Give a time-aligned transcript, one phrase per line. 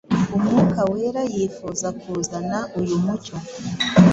[0.37, 3.35] Umwuka Wera yifuza kuzana uyu mucyo.